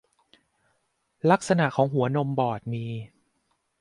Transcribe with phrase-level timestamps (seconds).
[1.31, 2.85] ลักษณะของหัวนมบอดมี